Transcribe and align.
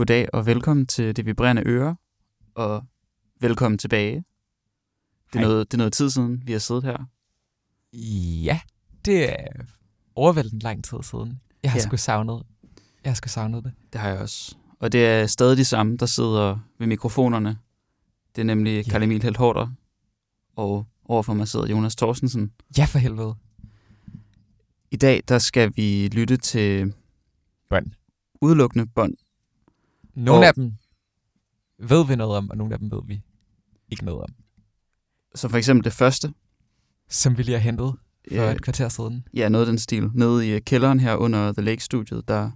Goddag 0.00 0.28
og 0.34 0.46
velkommen 0.46 0.86
til 0.86 1.16
Det 1.16 1.26
Vibrerende 1.26 1.62
Øre, 1.66 1.96
og 2.54 2.84
velkommen 3.40 3.78
tilbage. 3.78 4.14
Det 4.14 5.34
er, 5.34 5.38
Hej. 5.38 5.42
noget, 5.48 5.70
det 5.72 5.74
er 5.76 5.78
noget 5.78 5.92
tid 5.92 6.10
siden, 6.10 6.42
vi 6.46 6.52
har 6.52 6.58
siddet 6.58 6.84
her. 6.84 6.96
Ja, 8.44 8.60
det 9.04 9.32
er 9.32 9.46
overvældende 10.14 10.62
lang 10.62 10.84
tid 10.84 10.98
siden. 11.02 11.40
Jeg 11.62 11.70
har 11.70 11.78
Ja. 11.78 11.82
sgu 11.82 11.96
savnet, 11.96 12.42
jeg 13.04 13.10
har 13.10 13.14
sgu 13.14 13.28
savnet 13.28 13.64
det. 13.64 13.72
Det 13.92 14.00
har 14.00 14.08
jeg 14.08 14.18
også. 14.18 14.56
Og 14.78 14.92
det 14.92 15.06
er 15.06 15.26
stadig 15.26 15.56
de 15.56 15.64
samme, 15.64 15.96
der 15.96 16.06
sidder 16.06 16.58
ved 16.78 16.86
mikrofonerne. 16.86 17.58
Det 18.36 18.40
er 18.40 18.46
nemlig 18.46 18.86
Ja. 18.86 18.90
Karl 18.90 19.02
Emil 19.02 19.22
Helthorter, 19.22 19.68
og 20.56 20.86
overfor 21.04 21.34
mig 21.34 21.48
sidder 21.48 21.66
Jonas 21.66 21.96
Thorstensen. 21.96 22.52
Ja, 22.78 22.84
for 22.84 22.98
helvede. 22.98 23.34
I 24.90 24.96
dag 24.96 25.22
der 25.28 25.38
skal 25.38 25.72
vi 25.76 26.08
lytte 26.12 26.36
til 26.36 26.94
Bånd. 27.68 27.86
udelukkende 28.40 28.86
bånd. 28.86 29.14
Nogle 30.14 30.40
Og- 30.40 30.46
af 30.46 30.54
dem 30.54 30.72
ved 31.78 32.06
vi 32.06 32.16
noget 32.16 32.36
om, 32.36 32.50
og 32.50 32.56
nogle 32.56 32.72
af 32.74 32.78
dem 32.78 32.90
ved 32.90 33.00
vi 33.06 33.22
ikke 33.88 34.04
noget 34.04 34.22
om. 34.22 34.34
Så 35.34 35.48
for 35.48 35.56
eksempel 35.56 35.84
det 35.84 35.92
første, 35.92 36.34
Som 37.08 37.38
vi 37.38 37.42
lige 37.42 37.52
har 37.54 37.60
hentet 37.62 37.94
for 38.28 38.34
Ja. 38.34 38.52
et 38.52 38.62
kvarter 38.62 38.88
siden. 38.88 39.28
ja, 39.34 39.48
noget 39.48 39.66
af 39.66 39.70
den 39.70 39.78
stil, 39.78 40.10
nede 40.14 40.48
i 40.48 40.50
øh, 40.50 40.60
kælderen 40.60 41.00
her 41.00 41.16
under 41.16 41.52
The 41.52 41.62
Lake-studiet, 41.62 42.28
der 42.28 42.50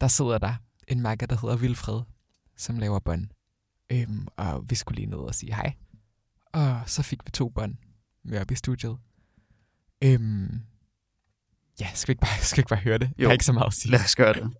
Der 0.00 0.08
sidder 0.08 0.38
der 0.38 0.54
en 0.88 1.00
makker, 1.00 1.26
der 1.26 1.36
hedder 1.42 1.56
Vilfred, 1.56 2.00
som 2.56 2.78
laver 2.78 2.98
bånd. 2.98 3.26
Øhm, 3.92 4.26
og 4.36 4.70
vi 4.70 4.74
skulle 4.74 4.96
lige 4.96 5.06
ned 5.10 5.18
og 5.18 5.34
sige 5.34 5.54
hej. 5.54 5.74
Og 6.52 6.80
så 6.86 7.02
fik 7.02 7.18
vi 7.26 7.30
to 7.30 7.48
bånd 7.48 7.74
med 8.24 8.40
op 8.40 8.50
i 8.50 8.54
studiet. 8.54 8.96
Øhm, 10.04 10.60
ja, 11.80 11.88
skal 11.94 12.08
vi 12.08 12.12
ikke 12.12 12.20
bare, 12.20 12.38
skal 12.48 12.56
vi 12.56 12.60
ikke 12.60 12.68
bare 12.68 12.80
høre 12.80 12.98
det? 12.98 13.10
Jeg 13.18 13.20
Jo. 13.22 13.28
har 13.28 13.32
ikke 13.32 13.44
så 13.44 13.52
meget 13.52 13.66
at 13.66 13.72
sige. 13.72 13.92
lad 13.92 14.00
os 14.00 14.16
gøre 14.16 14.32
det. 14.34 14.42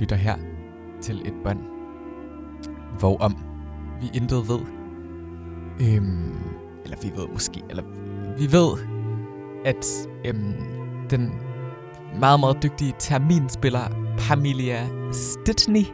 lytter 0.00 0.16
her 0.16 0.36
til 1.00 1.22
et 1.24 1.34
bånd, 1.44 1.58
hvorom 2.98 3.36
vi 4.00 4.10
intet 4.14 4.48
ved. 4.48 4.60
Øhm, 5.80 6.34
eller 6.84 6.96
vi 7.02 7.12
ved 7.16 7.28
måske, 7.32 7.62
eller 7.70 7.82
vi 8.38 8.52
ved, 8.52 8.78
at 9.64 9.86
øhm, 10.24 10.54
den 11.10 11.32
meget, 12.18 12.40
meget 12.40 12.62
dygtige 12.62 12.94
terminspiller 12.98 14.14
Pamela 14.18 14.88
Stitney 15.12 15.84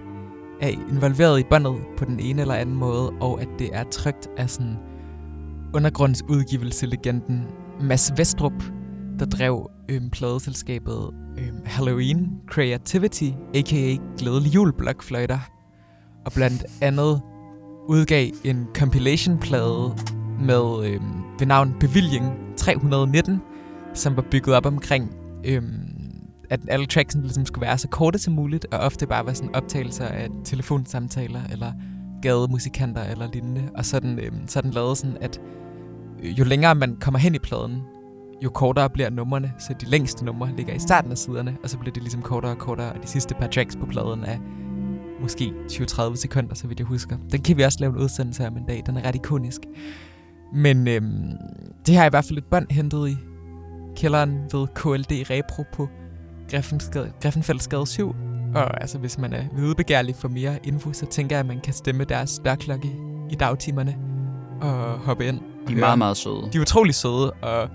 er 0.61 0.69
involveret 0.69 1.41
i 1.41 1.45
båndet 1.51 1.77
på 1.97 2.05
den 2.05 2.21
ene 2.21 2.41
eller 2.41 2.55
anden 2.55 2.75
måde, 2.75 3.11
og 3.21 3.41
at 3.41 3.49
det 3.59 3.71
er 3.73 3.85
trygt 3.85 4.29
af 4.37 4.51
sådan 4.51 4.77
undergrundsudgivelse-legenden 5.75 7.45
Mads 7.81 8.13
Vestrup, 8.17 8.63
der 9.19 9.27
drev 9.27 9.71
øhm, 9.89 10.11
pladeselskabet 10.11 11.11
øh, 11.41 11.53
Halloween 11.65 12.29
Creativity, 12.47 13.31
a.k.a. 13.55 13.97
Glædelig 14.19 14.55
Jul 14.55 14.73
Blokfløjter, 14.73 15.39
og 16.27 16.33
blandt 16.33 16.65
andet 16.81 17.21
udgav 17.89 18.31
en 18.45 18.67
compilation-plade 18.75 19.97
med 20.41 20.87
øh, 20.87 21.01
ved 21.39 21.47
navn 21.47 21.75
Bevilling 21.81 22.33
319, 22.57 23.41
som 23.95 24.17
var 24.17 24.25
bygget 24.31 24.57
op 24.57 24.67
omkring, 24.67 25.17
øh, 25.45 25.63
at 26.51 26.61
alle 26.69 26.87
tracksene 26.87 27.23
ligesom 27.23 27.47
skulle 27.47 27.67
være 27.67 27.79
så 27.79 27.89
korte 27.89 28.19
som 28.19 28.35
muligt, 28.35 28.67
og 28.73 28.79
ofte 28.79 29.07
bare 29.07 29.27
var 29.27 29.33
sådan 29.33 29.55
optagelser 29.55 30.07
af 30.07 30.29
telefonsamtaler, 30.45 31.41
eller 31.53 31.73
gademusikanter 32.23 33.03
eller 33.03 33.29
lignende. 33.33 33.71
Og 33.75 33.85
så 33.85 33.97
øh, 33.97 34.03
den, 34.03 34.19
øhm, 34.19 34.49
så 34.49 34.61
den 34.61 34.71
lavet 34.71 34.99
sådan, 34.99 35.17
at 35.21 35.41
jo 36.23 36.45
længere 36.45 36.75
man 36.75 36.97
kommer 37.01 37.19
hen 37.19 37.35
i 37.35 37.39
pladen, 37.39 37.83
jo 38.45 38.51
kortere 38.51 38.91
bliver 38.91 39.11
numrene, 39.11 39.53
så 39.59 39.75
de 39.81 39.87
længste 39.87 40.25
numre 40.25 40.51
ligger 40.57 40.75
i 40.75 40.79
starten 40.79 41.11
af 41.11 41.19
siderne, 41.19 41.57
og 41.63 41.71
så 41.71 41.79
bliver 41.79 41.93
det 41.93 42.03
ligesom 42.03 42.23
kortere 42.23 42.53
og 42.53 42.59
kortere, 42.59 42.93
og 42.93 43.03
de 43.03 43.09
sidste 43.09 43.35
par 43.35 43.47
tracks 43.47 43.77
på 43.77 43.87
pladen 43.87 44.25
er 44.25 44.39
måske 45.21 45.53
20-30 45.73 46.17
sekunder, 46.17 46.55
så 46.55 46.67
vidt 46.67 46.79
jeg 46.79 46.87
husker. 46.87 47.17
Den 47.33 47.43
kan 47.43 47.57
vi 47.57 47.63
også 47.63 47.79
lave 47.81 47.93
en 47.93 47.99
udsendelse 47.99 48.47
om 48.47 48.57
en 48.57 48.65
dag, 48.69 48.83
den 48.87 48.97
er 48.97 49.05
ret 49.05 49.15
ikonisk. 49.15 49.61
Men 50.55 50.89
øhm, 50.89 51.33
det 51.87 51.97
har 51.97 52.07
i 52.07 52.09
hvert 52.09 52.25
fald 52.25 52.39
et 52.39 52.45
bånd 52.45 52.67
hentet 52.71 53.09
i 53.09 53.17
kælderen 53.97 54.31
ved 54.53 54.67
KLD 54.75 55.31
Repro 55.31 55.65
på 55.73 55.89
Greffenfeldsgade 57.23 57.87
7. 57.87 58.15
Og 58.55 58.81
altså, 58.81 58.99
hvis 58.99 59.19
man 59.19 59.33
er 59.33 59.45
videbegærlig 59.57 60.17
for 60.17 60.29
mere 60.29 60.59
info, 60.65 60.93
så 60.93 61.07
tænker 61.07 61.37
jeg, 61.37 61.41
at 61.41 61.47
man 61.47 61.61
kan 61.61 61.73
stemme 61.73 62.05
deres 62.05 62.41
dørklokke 62.45 62.97
i 63.31 63.35
dagtimerne 63.35 63.97
og 64.61 64.99
hoppe 64.99 65.27
ind. 65.27 65.41
De 65.69 65.73
er 65.73 65.79
meget, 65.79 65.99
meget 65.99 66.17
søde. 66.17 66.49
De 66.53 66.59
er 66.59 66.63
utrolig 66.63 66.95
søde, 66.95 67.31
og 67.31 67.69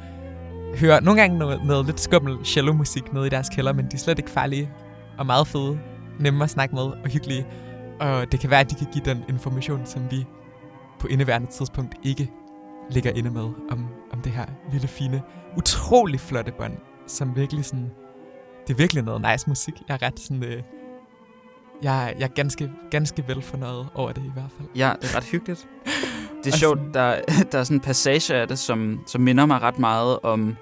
hører 0.76 1.00
nogle 1.00 1.22
gange 1.22 1.38
noget, 1.38 1.66
noget 1.66 1.86
lidt 1.86 2.00
skummel 2.00 2.46
cello-musik 2.46 3.14
nede 3.14 3.28
i 3.28 3.30
deres 3.30 3.50
kælder, 3.50 3.74
men 3.74 3.86
de 3.86 3.94
er 3.94 3.98
slet 3.98 4.20
ikke 4.20 4.32
farlige 4.32 4.70
og 5.18 5.26
meget 5.26 5.48
fede, 5.48 5.80
nemme 6.20 6.44
at 6.44 6.50
snakke 6.50 6.76
med 6.76 6.84
og 6.84 7.10
hyggelige. 7.10 7.48
Og 8.00 8.32
det 8.32 8.40
kan 8.40 8.50
være, 8.50 8.60
at 8.60 8.70
de 8.70 8.76
kan 8.76 8.88
give 8.94 9.06
den 9.06 9.24
information, 9.30 9.86
som 9.86 10.12
vi 10.12 10.26
på 11.00 11.08
indeværende 11.08 11.52
tidspunkt 11.52 11.96
ikke 12.04 12.32
ligger 12.90 13.12
inde 13.12 13.30
med 13.32 13.50
om, 13.72 13.88
om 14.12 14.22
det 14.22 14.32
her 14.32 14.46
lille, 14.72 14.88
fine, 14.88 15.22
utrolig 15.58 16.20
flotte 16.20 16.52
bånd, 16.58 16.78
som 17.08 17.36
virkelig 17.36 17.66
sådan... 17.66 17.92
Det 18.68 18.74
er 18.74 18.78
virkelig 18.78 19.04
noget 19.04 19.26
nice 19.32 19.50
musik. 19.50 19.74
Jeg 19.88 19.94
er 19.94 20.08
ret 20.08 20.20
sådan... 20.20 20.44
Øh, 20.44 20.64
jeg, 21.82 22.16
jeg 22.20 22.24
er 22.26 22.34
ganske, 22.34 22.72
ganske 22.92 23.24
velfornøjet 23.28 23.88
over 23.96 24.12
det 24.12 24.24
i 24.26 24.32
hvert 24.34 24.52
fald. 24.58 24.68
Ja, 24.76 24.94
det 25.02 25.12
er 25.14 25.18
ret 25.18 25.24
hyggeligt. 25.24 25.68
Det 26.44 26.54
er 26.54 26.58
sjovt, 26.58 26.80
der, 26.94 27.22
der 27.52 27.60
er 27.60 27.64
sådan 27.64 27.78
en 27.78 27.82
passage 27.82 28.36
af 28.36 28.48
det, 28.48 28.60
som, 28.60 29.00
som 29.08 29.22
minder 29.22 29.46
mig 29.46 29.62
ret 29.62 29.80
meget 29.80 30.20
om 30.24 30.56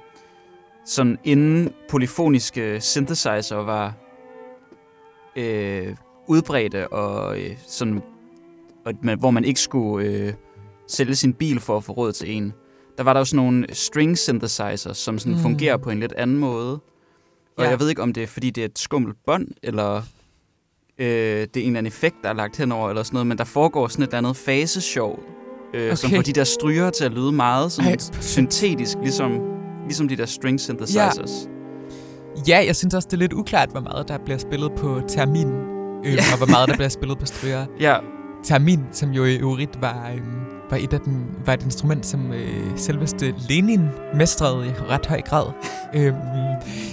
sådan 0.86 1.18
inden 1.24 1.74
polyfoniske 1.90 2.82
synthesizer 2.82 3.56
var 3.56 3.94
øh, 5.36 5.96
udbredte, 6.28 6.88
og 6.88 7.40
øh, 7.40 7.58
sådan, 7.68 8.02
og, 8.86 8.94
hvor 9.20 9.32
man 9.32 9.46
ikke 9.46 9.60
skulle 9.60 10.08
øh, 10.08 10.34
sælge 10.88 11.16
sin 11.16 11.34
bil 11.34 11.60
for 11.60 11.78
at 11.78 11.84
få 11.84 11.94
råd 11.94 12.12
til 12.12 12.32
en. 12.32 12.54
Der 12.98 13.04
var 13.04 13.14
der 13.14 13.20
jo 13.20 13.26
sådan 13.26 13.46
nogle 13.46 13.66
string 13.74 14.18
synthesizers, 14.18 14.98
som 14.98 15.20
sådan 15.20 15.34
mm. 15.34 15.40
fungerer 15.40 15.78
på 15.78 15.90
en 15.90 16.00
lidt 16.00 16.14
anden 16.14 16.38
måde. 16.38 16.80
Og 17.58 17.64
ja. 17.64 17.70
jeg 17.70 17.80
ved 17.80 17.90
ikke, 17.90 18.02
om 18.02 18.14
det 18.14 18.24
er, 18.24 18.28
fordi 18.28 18.50
det 18.50 18.62
er 18.62 18.66
et 18.66 18.80
skummelt 18.80 19.18
bånd, 19.26 19.48
eller 19.64 20.02
øh, 20.98 21.08
det 21.08 21.58
er 21.58 21.62
en 21.62 21.68
eller 21.68 21.78
anden 21.78 21.86
effekt, 21.86 22.16
der 22.24 22.30
er 22.30 22.34
lagt 22.34 22.58
henover, 22.58 22.90
eller 22.90 23.04
sådan 23.04 23.16
noget, 23.16 23.28
men 23.28 23.38
der 23.38 23.44
foregår 23.44 23.88
sådan 23.88 24.04
et 24.04 24.14
andet 24.14 24.36
faseshow, 24.38 25.20
øh, 25.74 25.86
okay. 25.86 25.96
som 25.96 26.10
får 26.10 26.22
de 26.22 26.34
der 26.34 26.44
stryger 26.44 26.90
til 26.90 27.06
at 27.06 27.12
lyde 27.12 27.32
meget 27.32 27.72
sådan 27.72 27.92
Ej. 27.92 27.98
syntetisk, 28.22 28.98
ligesom, 29.02 29.53
ligesom 29.86 30.08
de 30.08 30.16
der 30.16 30.26
string 30.26 30.60
synthesizers. 30.60 31.48
Ja. 32.48 32.60
ja, 32.60 32.66
jeg 32.66 32.76
synes 32.76 32.94
også, 32.94 33.08
det 33.12 33.14
er 33.14 33.20
lidt 33.20 33.34
uklart, 33.34 33.70
hvor 33.70 33.80
meget 33.80 34.08
der 34.08 34.18
bliver 34.18 34.38
spillet 34.38 34.72
på 34.78 35.02
termin, 35.08 35.48
øh, 36.06 36.14
ja. 36.14 36.22
og 36.32 36.38
hvor 36.38 36.48
meget 36.48 36.70
der 36.70 36.76
bliver 36.76 36.90
spillet 36.90 37.20
på 37.20 37.26
stryger. 37.26 37.66
Ja. 37.80 37.96
Termin, 38.44 38.80
som 38.92 39.12
jo 39.12 39.26
i 39.26 39.36
øvrigt 39.36 39.82
var, 39.82 40.12
øh, 40.16 40.22
var, 40.70 40.78
et 40.78 40.94
af 40.94 41.00
den, 41.00 41.26
var 41.46 41.54
et 41.54 41.64
instrument, 41.64 42.06
som 42.06 42.34
øh, 42.34 42.78
selveste 42.78 43.36
Lenin 43.50 43.88
mestrede 44.16 44.68
i 44.68 44.72
ret 44.90 45.06
høj 45.06 45.22
grad. 45.22 45.46
øhm, 45.96 46.16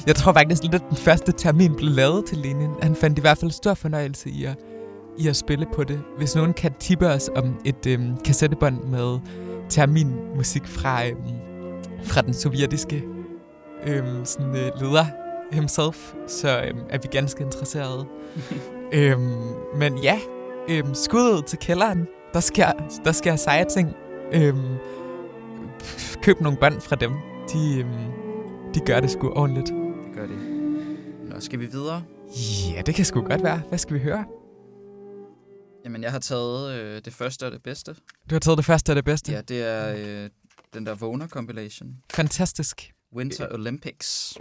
jeg 0.06 0.16
tror 0.16 0.32
faktisk 0.32 0.62
lidt, 0.62 0.74
at 0.74 0.82
den 0.90 0.96
første 0.96 1.32
termin 1.32 1.74
blev 1.74 1.90
lavet 1.90 2.24
til 2.24 2.38
Lenin. 2.38 2.70
Han 2.82 2.96
fandt 2.96 3.18
i 3.18 3.20
hvert 3.20 3.38
fald 3.38 3.50
stor 3.50 3.74
fornøjelse 3.74 4.30
i 4.30 4.44
at 4.44 4.56
i 5.18 5.28
at 5.28 5.36
spille 5.36 5.66
på 5.74 5.84
det. 5.84 6.00
Hvis 6.18 6.36
nogen 6.36 6.52
kan 6.52 6.72
tippe 6.80 7.08
os 7.08 7.30
om 7.36 7.60
et 7.64 7.86
øhm, 7.86 8.16
kassettebånd 8.24 8.84
med 8.84 9.18
terminmusik 9.68 10.66
fra, 10.66 11.06
øhm, 11.06 11.18
fra 12.04 12.22
den 12.22 12.34
sovjetiske 12.34 13.04
øhm, 13.86 14.24
sådan, 14.24 14.56
øh, 14.56 14.80
leder 14.80 15.04
himself, 15.52 16.14
så 16.26 16.62
øhm, 16.62 16.80
er 16.90 16.98
vi 16.98 17.08
ganske 17.10 17.44
interesserede. 17.44 18.06
øhm, 18.94 19.54
men 19.76 19.98
ja, 19.98 20.18
øhm, 20.68 20.94
skuddet 20.94 21.46
til 21.46 21.58
kælderen. 21.58 22.08
Der 22.32 22.40
sker, 22.40 22.72
der 23.04 23.12
sker 23.12 23.36
seje 23.36 23.64
ting. 23.64 23.94
Øhm, 24.32 24.76
køb 26.22 26.40
nogle 26.40 26.58
bånd 26.58 26.80
fra 26.80 26.96
dem. 26.96 27.12
De, 27.52 27.78
øhm, 27.78 28.12
de 28.74 28.80
gør 28.80 29.00
det 29.00 29.10
sgu 29.10 29.28
ordentligt. 29.28 29.66
Det 29.66 30.14
gør 30.14 30.26
de. 30.26 30.34
Nå, 31.30 31.40
skal 31.40 31.60
vi 31.60 31.66
videre? 31.66 32.02
Ja, 32.74 32.82
det 32.82 32.94
kan 32.94 33.04
sgu 33.04 33.20
godt 33.20 33.42
være. 33.42 33.62
Hvad 33.68 33.78
skal 33.78 33.94
vi 33.94 34.00
høre? 34.00 34.24
Jamen, 35.84 36.02
jeg 36.02 36.12
har 36.12 36.18
taget 36.18 36.74
øh, 36.74 37.00
det 37.04 37.12
første 37.12 37.46
og 37.46 37.52
det 37.52 37.62
bedste. 37.62 37.94
Du 38.30 38.34
har 38.34 38.38
taget 38.38 38.58
det 38.58 38.64
første 38.64 38.90
og 38.90 38.96
det 38.96 39.04
bedste? 39.04 39.32
Ja, 39.32 39.40
det 39.40 39.62
er 39.62 39.94
øh, 39.98 40.30
den 40.74 40.86
der 40.86 40.94
Vågner 40.94 41.28
compilation. 41.28 42.02
Fantastisk. 42.10 42.92
Winter 43.16 43.54
Olympics. 43.54 44.38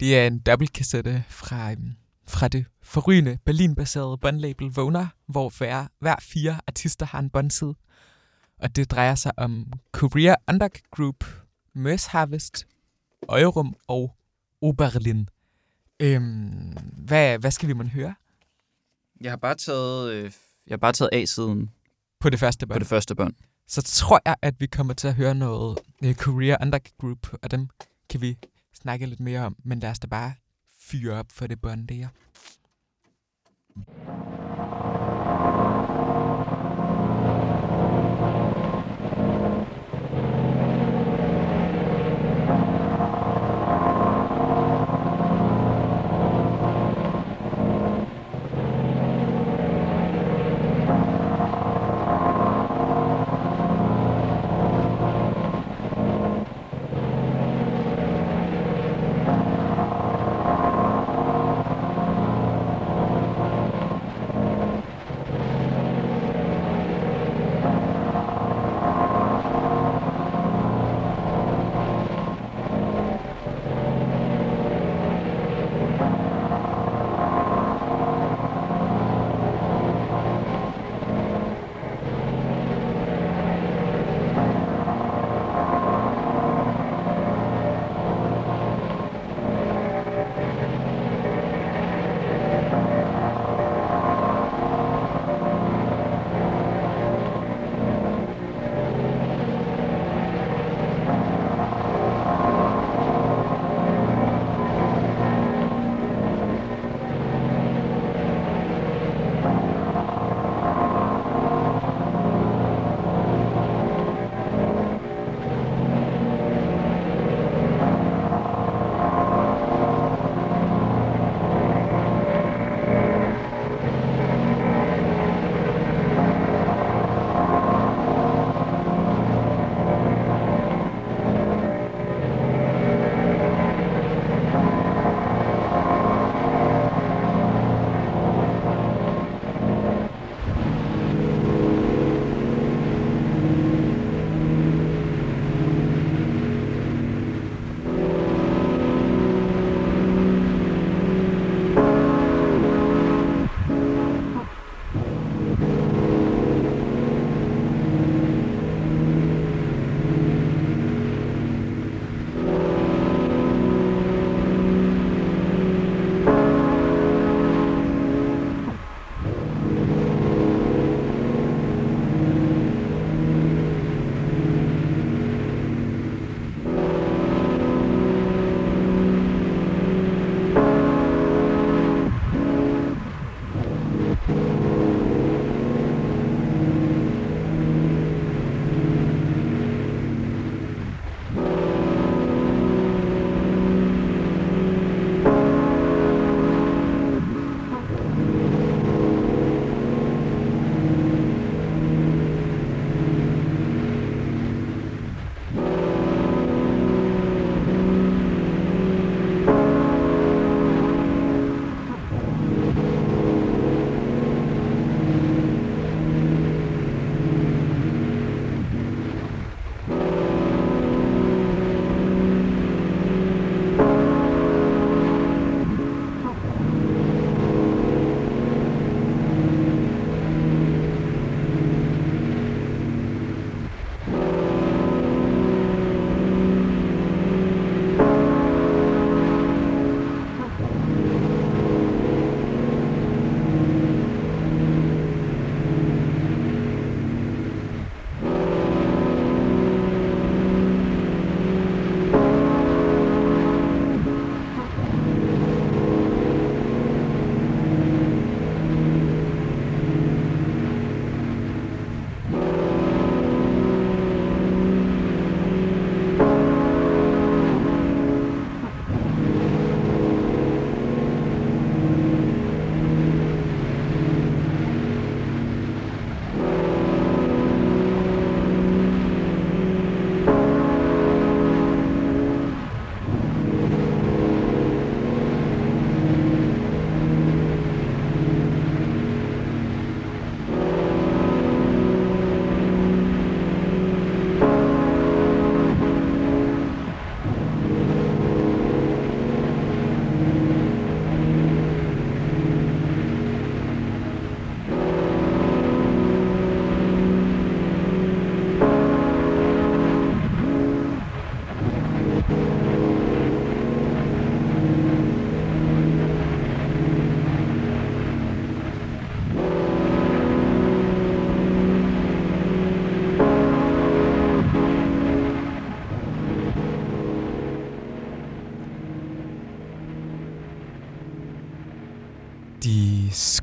Det 0.00 0.18
er 0.18 0.26
en 0.26 0.38
dobbeltkassette 0.38 1.24
fra, 1.28 1.70
øhm, 1.72 1.92
fra 2.26 2.48
det 2.48 2.66
forrygende 2.82 3.38
Berlin-baserede 3.44 4.18
bondlabel 4.18 4.66
Vågner, 4.66 5.06
hvor 5.26 5.52
hver, 5.58 5.86
hver 5.98 6.16
fire 6.20 6.60
artister 6.66 7.06
har 7.06 7.18
en 7.18 7.30
bondside. 7.30 7.74
Og 8.58 8.76
det 8.76 8.90
drejer 8.90 9.14
sig 9.14 9.32
om 9.36 9.72
Korea 9.92 10.34
Undergroup, 10.48 11.24
Møs 11.72 12.06
Harvest, 12.06 12.66
Øjerum 13.28 13.76
og 13.88 14.16
Oberlin. 14.60 15.28
Øhm, 16.00 16.76
hvad, 17.06 17.38
hvad 17.38 17.50
skal 17.50 17.68
vi 17.68 17.72
måtte 17.72 17.90
høre? 17.90 18.14
Jeg 19.20 19.32
har 19.32 19.36
bare 19.36 19.54
taget 19.54 20.12
øh, 20.12 20.32
jeg 20.66 20.72
har 20.72 20.76
bare 20.76 20.92
taget 20.92 21.10
A-siden. 21.12 21.70
På 22.20 22.30
det 22.30 22.40
første 22.40 22.66
bånd? 22.66 22.74
På 22.74 22.78
det 22.78 22.86
første 22.88 23.14
bånd. 23.14 23.34
Så 23.66 23.82
tror 23.82 24.20
jeg, 24.24 24.36
at 24.42 24.60
vi 24.60 24.66
kommer 24.66 24.94
til 24.94 25.08
at 25.08 25.14
høre 25.14 25.34
noget 25.34 25.78
uh, 26.04 26.14
Korea 26.14 26.56
Undergroup, 26.62 27.34
og 27.42 27.50
dem 27.50 27.68
kan 28.10 28.20
vi 28.20 28.38
snakke 28.74 29.06
lidt 29.06 29.20
mere 29.20 29.40
om. 29.40 29.56
Men 29.64 29.80
lad 29.80 29.90
os 29.90 29.98
da 29.98 30.06
bare 30.06 30.34
fyre 30.78 31.14
op 31.14 31.26
for 31.30 31.46
det 31.46 31.60
bånd 31.60 31.88
der. 31.88 32.08
De 33.76 34.33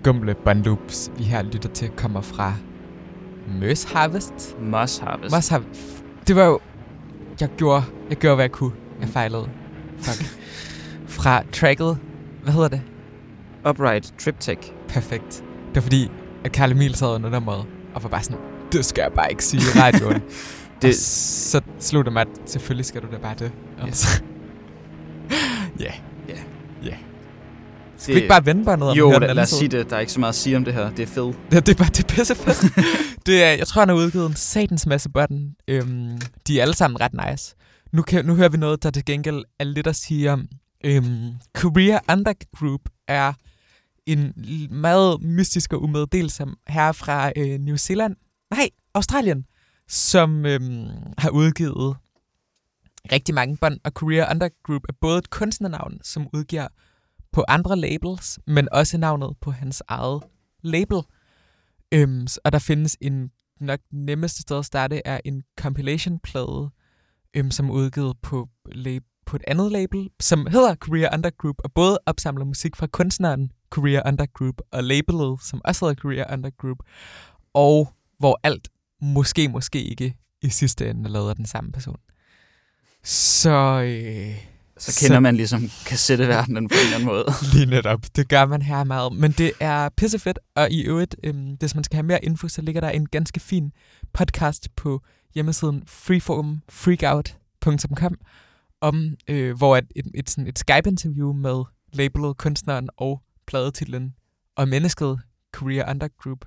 skumle 0.01 0.36
bundloops, 0.46 1.12
vi 1.17 1.24
her 1.24 1.41
lytter 1.41 1.70
til, 1.70 1.89
kommer 1.89 2.22
fra 2.22 2.53
Møs 3.60 3.84
Harvest. 3.84 4.58
Moss 4.62 4.98
Harvest. 4.98 5.36
Moss 5.36 5.48
Harvest. 5.48 6.03
Det 6.27 6.36
var 6.36 6.46
jo... 6.46 6.60
Jeg 7.41 7.50
gjorde, 7.58 7.84
jeg 8.10 8.17
gjorde, 8.17 8.36
hvad 8.36 8.43
jeg 8.43 8.51
kunne. 8.51 8.72
Jeg 9.01 9.10
fejlede. 9.10 9.50
Fuck. 9.98 10.25
fra 11.17 11.43
tracket... 11.51 11.98
Hvad 12.43 12.53
hedder 12.53 12.67
det? 12.67 12.81
Upright 13.70 14.13
Triptych. 14.20 14.72
Perfekt. 14.88 15.43
Det 15.67 15.75
var 15.75 15.81
fordi, 15.81 16.12
at 16.43 16.51
Karl 16.51 16.72
Emil 16.72 16.96
sad 16.96 17.15
under 17.15 17.29
nummeret, 17.29 17.65
og 17.93 18.03
var 18.03 18.10
bare 18.10 18.24
sådan, 18.24 18.41
det 18.72 18.86
skal 18.86 19.01
jeg 19.01 19.12
bare 19.15 19.31
ikke 19.31 19.46
sige 19.46 19.62
i 19.62 19.79
radioen. 19.79 20.22
det... 20.81 20.89
Og 20.89 20.96
så 20.96 21.62
slog 21.79 22.05
det 22.05 22.13
mig, 22.13 22.22
at 22.22 22.50
selvfølgelig 22.50 22.86
skal 22.86 23.01
du 23.01 23.08
da 23.12 23.17
bare 23.17 23.36
det. 23.39 23.51
Yes. 23.88 24.24
Ja. 25.79 25.86
Ja. 25.86 25.86
Ja. 25.86 25.91
Skal 28.01 28.15
vi 28.15 28.20
ikke 28.20 28.29
bare 28.29 28.46
vende 28.46 28.65
båndet 28.65 28.89
om 28.89 28.98
Jo, 28.98 29.12
lad, 29.12 29.34
lad 29.34 29.43
os 29.43 29.50
sige 29.50 29.67
det. 29.70 29.89
Der 29.89 29.96
er 29.96 30.00
ikke 30.00 30.12
så 30.12 30.20
meget 30.20 30.34
at 30.34 30.36
sige 30.36 30.58
om 30.58 30.65
det 30.65 30.74
her. 30.74 30.89
Det 30.89 31.03
er 31.03 31.08
fedt. 31.08 31.38
Ja, 31.53 31.60
det 31.60 31.70
er 31.70 31.75
bare 31.75 31.89
det 31.89 32.00
er 32.00 32.15
pisse 32.15 32.36
fedt. 32.36 32.65
det 33.25 33.43
er, 33.43 33.51
jeg 33.51 33.67
tror, 33.67 33.81
han 33.81 33.89
har 33.89 33.96
udgivet 33.96 34.25
en 34.25 34.36
satans 34.36 34.86
masse 34.86 35.10
button. 35.10 35.55
Øhm, 35.67 36.22
de 36.48 36.58
er 36.58 36.62
alle 36.62 36.74
sammen 36.74 37.01
ret 37.01 37.13
nice. 37.13 37.55
Nu, 37.91 38.01
kan, 38.01 38.25
nu 38.25 38.36
hører 38.36 38.50
vi 38.50 38.58
noget, 38.58 38.84
der 38.84 38.91
til 38.91 39.05
gengæld 39.05 39.43
er 39.60 39.63
lidt 39.63 39.88
at 39.88 39.96
sige 39.96 40.31
om. 40.31 40.48
Øhm, 40.84 41.29
Korea 41.55 42.00
Undergroup 42.12 42.81
er 43.08 43.34
en 44.05 44.34
meget 44.72 45.22
mystisk 45.22 45.74
og 45.74 45.84
umeddelsom 45.84 46.58
herre 46.67 46.93
fra 46.93 47.31
øh, 47.38 47.60
New 47.60 47.75
Zealand. 47.75 48.15
Nej, 48.51 48.70
Australien. 48.93 49.46
Som 49.88 50.46
øhm, 50.46 50.88
har 51.17 51.29
udgivet 51.29 51.96
rigtig 53.12 53.36
mange 53.36 53.58
bånd. 53.58 53.79
Og 53.84 53.93
Korea 53.93 54.31
Undergroup 54.31 54.81
er 54.89 54.93
både 55.01 55.17
et 55.17 55.29
kunstnernavn, 55.29 56.00
som 56.03 56.27
udgiver 56.34 56.67
på 57.34 57.44
andre 57.48 57.76
labels, 57.76 58.40
men 58.48 58.68
også 58.72 58.98
navnet 58.98 59.38
på 59.42 59.52
hans 59.52 59.84
eget 59.88 60.24
label. 60.62 61.02
Øhm, 61.92 62.28
og 62.44 62.52
der 62.52 62.60
findes 62.60 62.98
en 63.02 63.32
nok 63.60 63.80
nemmeste 63.92 64.42
sted 64.42 64.60
at 64.60 64.66
starte 64.66 65.02
er 65.06 65.20
en 65.26 65.44
compilation-plade, 65.60 66.70
øhm, 67.34 67.52
som 67.52 67.70
er 67.70 67.74
udgivet 67.74 68.18
på, 68.22 68.50
lab- 68.66 69.04
på 69.26 69.36
et 69.36 69.44
andet 69.48 69.72
label, 69.72 70.10
som 70.20 70.48
hedder 70.48 70.76
Career 70.76 71.10
Undergroup, 71.14 71.56
og 71.64 71.74
både 71.74 72.00
opsamler 72.06 72.46
musik 72.46 72.76
fra 72.76 72.88
kunstneren 72.88 73.52
Career 73.72 74.02
Undergroup 74.08 74.62
og 74.72 74.84
labelet, 74.84 75.44
som 75.44 75.62
også 75.66 75.86
hedder 75.86 76.02
Career 76.02 76.34
Undergroup, 76.34 76.78
og 77.54 77.94
hvor 78.20 78.40
alt 78.44 78.70
måske, 79.02 79.50
måske 79.50 79.84
ikke 79.84 80.16
i 80.42 80.50
sidste 80.50 80.90
ende 80.90 81.04
er 81.06 81.10
lavet 81.10 81.30
af 81.30 81.36
den 81.36 81.46
samme 81.46 81.72
person. 81.72 81.98
Så 83.04 83.82
øh, 83.82 84.50
så 84.82 85.00
kender 85.00 85.20
man 85.20 85.36
ligesom 85.36 85.70
kassetteverdenen 85.86 86.68
på 86.68 86.74
en 86.74 86.80
eller 86.80 86.96
anden 86.96 87.08
måde. 87.08 87.26
Lige 87.54 87.66
netop. 87.66 88.06
Det 88.16 88.30
gør 88.30 88.46
man 88.46 88.62
her 88.62 88.84
meget. 88.84 89.14
Men 89.14 89.32
det 89.32 89.52
er 89.60 89.90
pissefedt, 89.90 90.40
og 90.56 90.72
i 90.72 90.82
øvrigt, 90.82 91.16
øhm, 91.24 91.56
hvis 91.60 91.76
man 91.76 91.84
skal 91.84 91.96
have 91.96 92.06
mere 92.06 92.26
info, 92.26 92.48
så 92.48 92.62
ligger 92.62 92.82
der 92.82 92.90
en 92.90 93.06
ganske 93.06 93.40
fin 93.40 93.72
podcast 94.14 94.76
på 94.76 95.02
hjemmesiden 95.34 95.84
freeformfreakout.com, 95.88 98.18
om, 98.82 99.16
øh, 99.28 99.58
hvor 99.58 99.78
et, 99.78 99.86
et, 99.96 100.06
et, 100.14 100.30
sådan 100.30 100.48
et 100.48 100.60
Skype-interview 100.60 101.34
med 101.34 101.64
labelet, 101.94 102.38
kunstneren 102.38 102.90
og 102.98 103.22
pladetitlen 103.48 104.16
og 104.56 104.68
mennesket 104.68 105.20
Korea 105.54 105.92
Undergroup. 105.92 106.46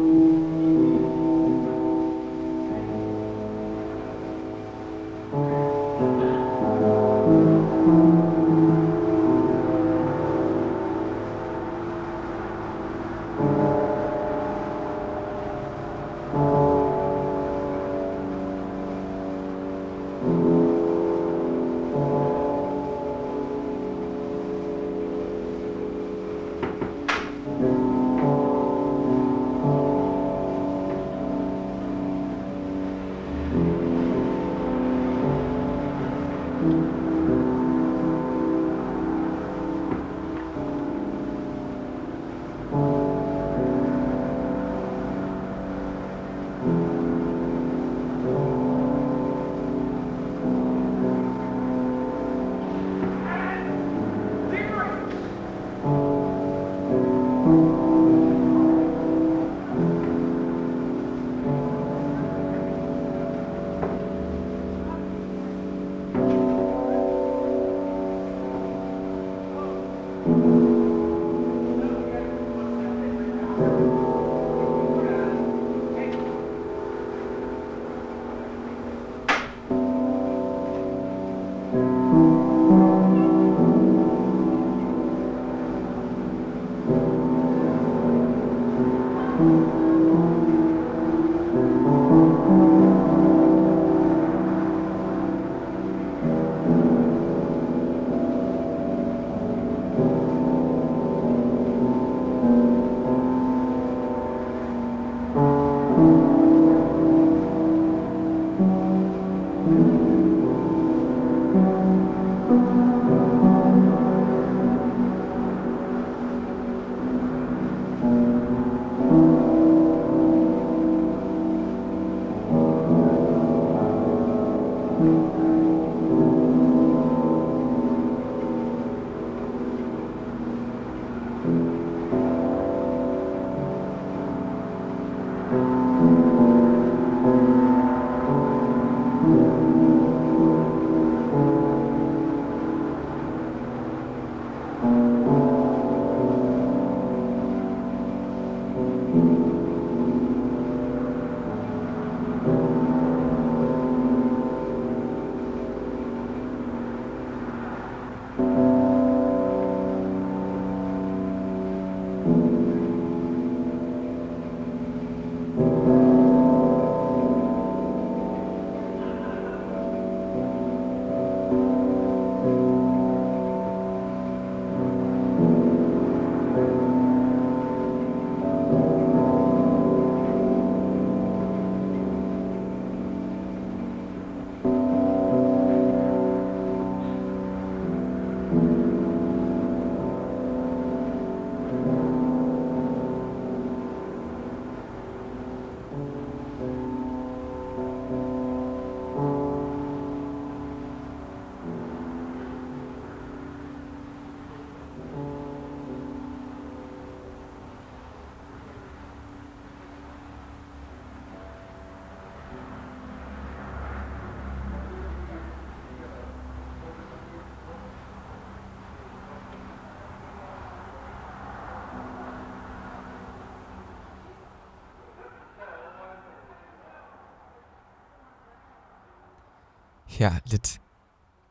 Her 230.21 230.41
lidt 230.47 230.81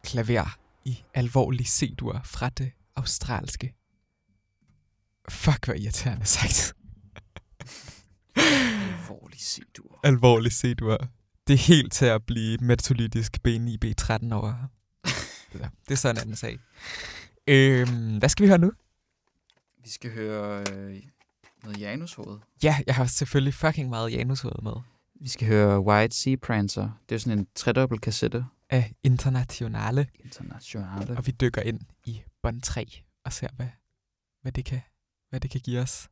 klaver 0.03 0.57
i 0.85 1.03
alvorlig 1.13 1.67
C-dur 1.67 2.21
fra 2.25 2.49
det 2.49 2.71
australske. 2.95 3.73
Fuck, 5.29 5.65
hvor 5.65 5.73
irriterende 5.73 6.25
sagt. 6.25 6.73
Alvorlig 8.35 9.39
C-dur. 9.39 9.99
alvorlig 10.03 10.51
C-dur. 10.51 10.97
Det 11.47 11.53
er 11.53 11.57
helt 11.57 11.93
til 11.93 12.05
at 12.05 12.25
blive 12.25 12.57
metolitisk 12.61 13.43
BNI 13.43 13.77
B13 13.85 14.33
over. 14.33 14.53
Det 15.53 15.91
er 15.91 15.95
så 15.95 16.09
en 16.09 16.17
anden 16.17 16.35
sag. 16.35 16.59
Øhm, 17.47 18.17
hvad 18.17 18.29
skal 18.29 18.43
vi 18.43 18.47
høre 18.47 18.57
nu? 18.57 18.71
Vi 19.83 19.89
skal 19.89 20.11
høre 20.13 20.63
øh, 20.71 21.01
noget 21.63 21.79
Janushoved. 21.79 22.37
Ja, 22.63 22.77
jeg 22.87 22.95
har 22.95 23.05
selvfølgelig 23.05 23.53
fucking 23.53 23.89
meget 23.89 24.11
Janushoved 24.11 24.61
med. 24.63 24.73
Vi 25.21 25.29
skal 25.29 25.47
høre 25.47 25.79
White 25.79 26.15
Sea 26.15 26.35
Prancer. 26.35 26.89
Det 27.09 27.15
er 27.15 27.19
sådan 27.19 27.39
en 27.39 27.47
tredobbelt 27.55 28.01
kassette. 28.01 28.45
Af 28.69 28.93
Internationale. 29.03 30.07
Internationale. 30.19 31.17
Og 31.17 31.27
vi 31.27 31.31
dykker 31.31 31.61
ind 31.61 31.81
i 32.05 32.23
bånd 32.41 32.61
3 32.61 33.03
og 33.25 33.33
ser, 33.33 33.47
hvad, 33.55 33.67
hvad, 34.41 34.51
det 34.51 34.65
kan, 34.65 34.81
hvad 35.29 35.39
det 35.39 35.51
kan 35.51 35.61
give 35.61 35.81
os. 35.81 36.09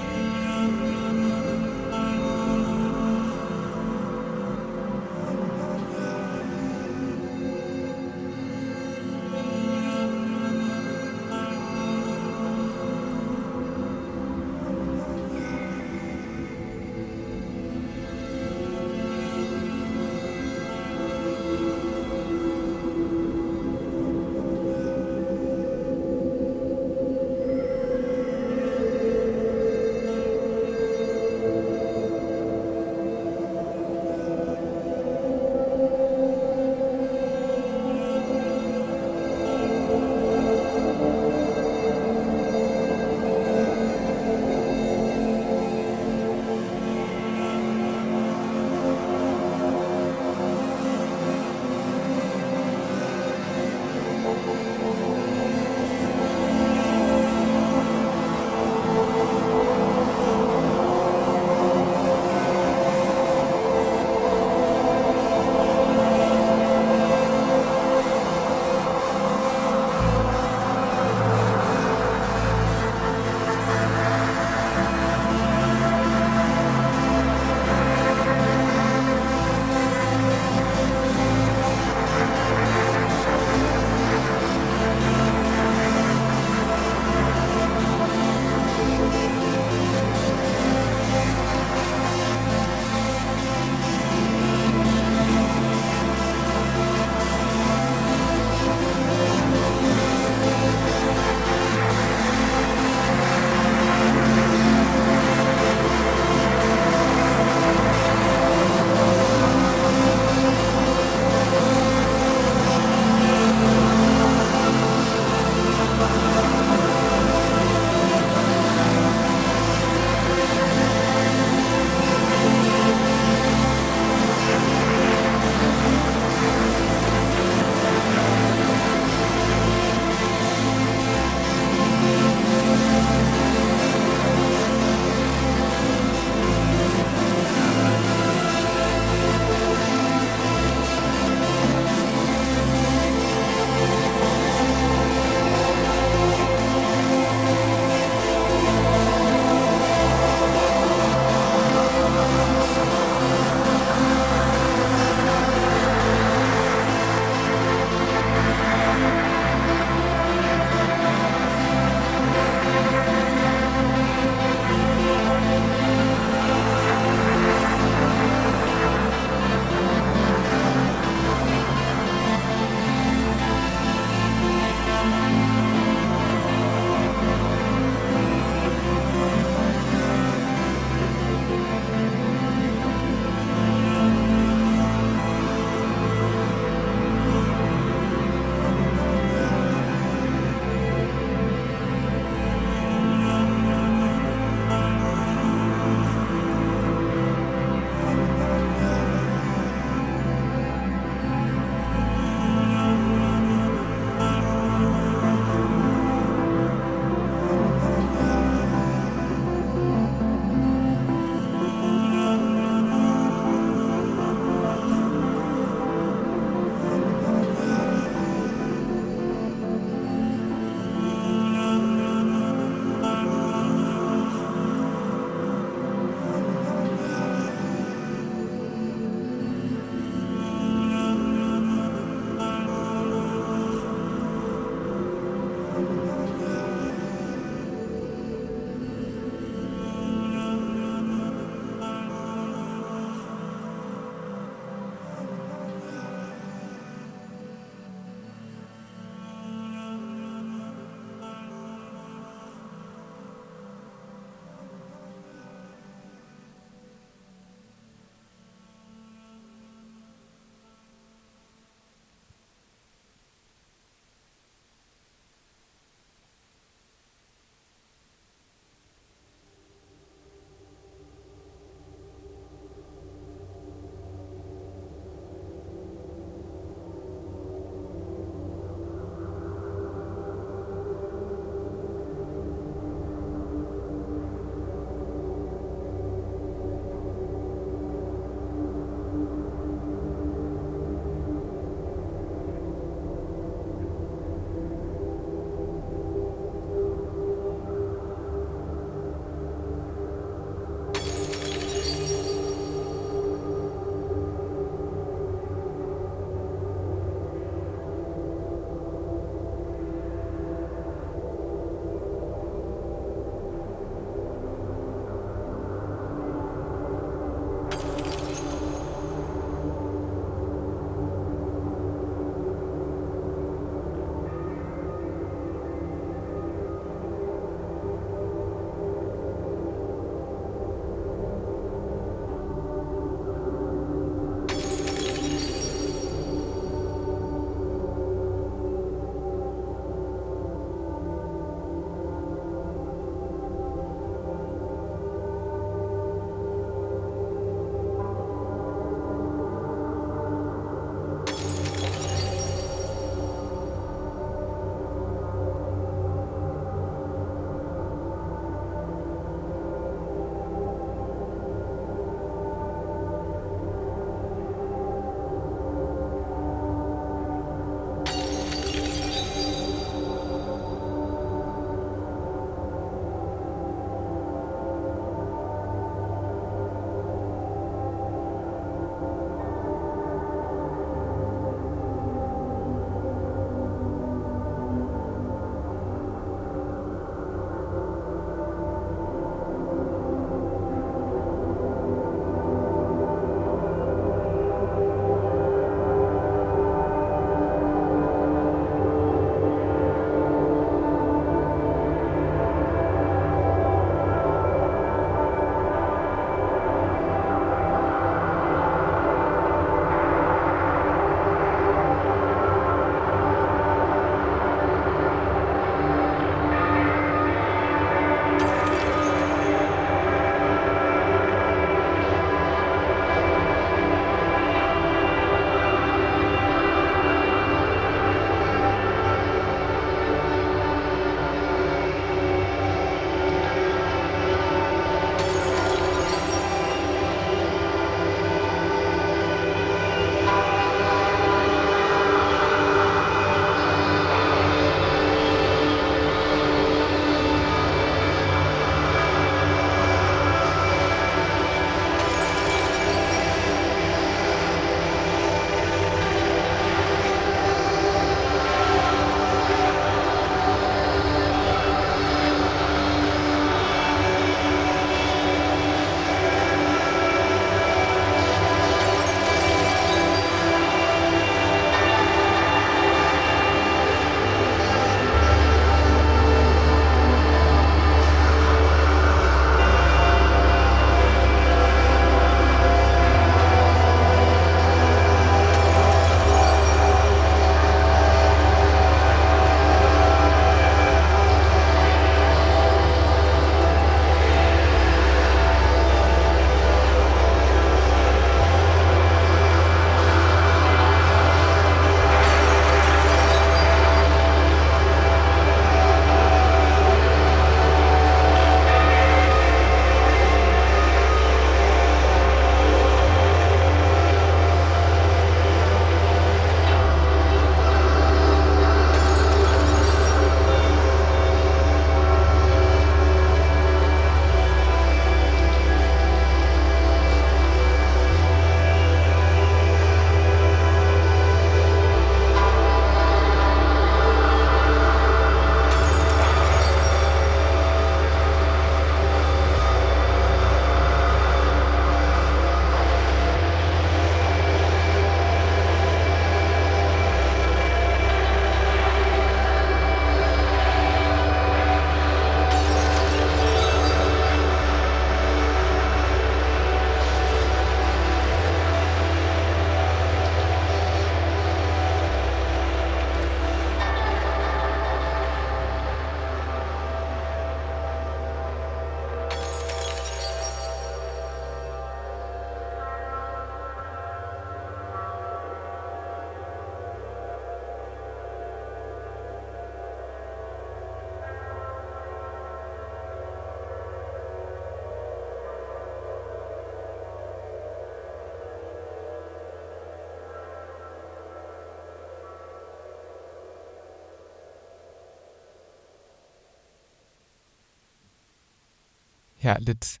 Her 599.46 599.58
lidt 599.58 600.00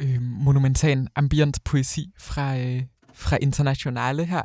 øh, 0.00 0.22
monumental 0.22 1.08
ambient 1.14 1.64
poesi 1.64 2.12
fra, 2.18 2.58
øh, 2.58 2.82
fra 3.12 3.38
Internationale 3.42 4.24
her. 4.24 4.42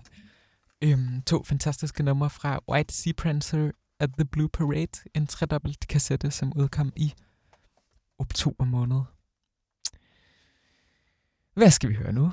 Øh, 0.82 0.98
to 1.28 1.44
fantastiske 1.44 2.04
numre 2.04 2.30
fra 2.30 2.60
White 2.70 2.94
Sea 2.94 3.14
Prancer 3.18 3.72
at 4.00 4.10
the 4.18 4.26
Blue 4.26 4.50
Parade, 4.50 5.10
en 5.14 5.28
tredobbelt 5.28 5.88
kassette, 5.88 6.32
som 6.32 6.54
udkom 6.56 6.94
i 6.96 7.14
oktober 8.20 8.66
måned. 8.66 9.02
Hvad 11.54 11.72
skal 11.72 11.90
vi 11.90 11.96
høre 11.96 12.14
nu? 12.14 12.32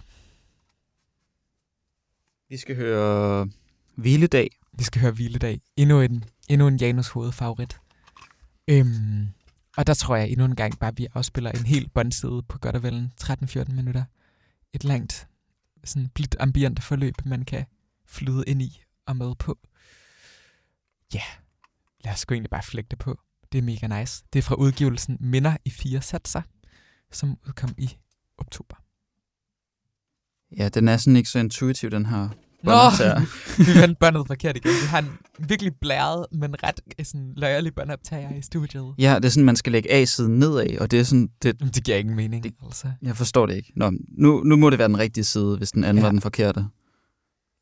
Vi 2.48 2.56
skal 2.56 2.76
høre 2.76 3.48
Hviledag. 3.94 4.48
Vi 4.72 4.84
skal 4.84 5.00
høre 5.00 5.12
Hviledag. 5.12 5.60
Endnu 5.76 6.00
en, 6.00 6.24
endnu 6.48 6.68
en 6.68 6.76
Janus 6.76 7.08
hovedfavorit. 7.08 7.80
Øhm, 8.68 9.28
og 9.76 9.86
der 9.86 9.94
tror 9.94 10.16
jeg 10.16 10.30
endnu 10.30 10.44
en 10.44 10.56
gang 10.56 10.78
bare, 10.78 10.88
at 10.88 10.98
vi 10.98 11.06
afspiller 11.14 11.50
en 11.50 11.66
helt 11.66 11.94
båndside 11.94 12.42
på 12.48 12.58
godt 12.58 12.76
og 12.76 12.82
vel 12.82 13.12
13-14 13.22 13.72
minutter. 13.72 14.04
Et 14.72 14.84
langt, 14.84 15.28
sådan 15.84 16.08
blidt 16.08 16.36
ambient 16.40 16.82
forløb, 16.82 17.14
man 17.24 17.44
kan 17.44 17.64
flyde 18.06 18.44
ind 18.46 18.62
i 18.62 18.82
og 19.06 19.16
med 19.16 19.34
på. 19.34 19.58
Ja, 21.14 21.18
yeah. 21.18 21.38
lad 22.04 22.12
os 22.12 22.26
gå 22.26 22.34
egentlig 22.34 22.50
bare 22.50 22.62
flægte 22.62 22.90
det 22.90 22.98
på. 22.98 23.20
Det 23.52 23.58
er 23.58 23.62
mega 23.62 24.00
nice. 24.00 24.24
Det 24.32 24.38
er 24.38 24.42
fra 24.42 24.54
udgivelsen 24.54 25.16
Minder 25.20 25.56
i 25.64 25.70
fire 25.70 26.02
satser, 26.02 26.42
som 27.12 27.38
udkom 27.46 27.74
i 27.78 27.96
oktober. 28.38 28.76
Ja, 30.56 30.68
den 30.68 30.88
er 30.88 30.96
sådan 30.96 31.16
ikke 31.16 31.28
så 31.28 31.38
intuitiv, 31.38 31.90
den 31.90 32.06
her 32.06 32.28
båndoptager. 32.66 33.20
vi 33.74 33.80
vendte 33.80 33.96
båndet 34.00 34.26
forkert 34.26 34.56
igen. 34.56 34.70
Vi 34.70 34.86
har 34.88 34.98
en 34.98 35.08
virkelig 35.38 35.72
blæret, 35.80 36.26
men 36.32 36.54
ret 36.62 36.80
sådan, 37.06 37.32
løjerlig 37.36 37.74
båndoptager 37.74 38.34
i 38.34 38.42
studiet. 38.42 38.94
Ja, 38.98 39.14
det 39.14 39.24
er 39.24 39.28
sådan, 39.28 39.44
man 39.44 39.56
skal 39.56 39.72
lægge 39.72 39.92
A-siden 39.92 40.38
nedad, 40.38 40.78
og 40.78 40.90
det 40.90 41.00
er 41.00 41.04
sådan, 41.04 41.28
det, 41.42 41.56
Jamen, 41.60 41.72
Det 41.74 41.84
giver 41.84 41.96
ingen 41.96 42.16
mening, 42.16 42.44
Det- 42.44 42.54
altså. 42.64 42.88
jeg 43.02 43.16
forstår 43.16 43.46
det 43.46 43.56
ikke. 43.56 43.72
Nå, 43.76 43.92
nu, 44.08 44.42
nu 44.44 44.56
må 44.56 44.70
det 44.70 44.78
være 44.78 44.88
den 44.88 44.98
rigtige 44.98 45.24
side, 45.24 45.56
hvis 45.56 45.72
den 45.72 45.84
anden 45.84 45.96
Ja. 45.96 46.00
ja. 46.00 46.04
var 46.06 46.10
den 46.10 46.20
forkerte. 46.20 46.66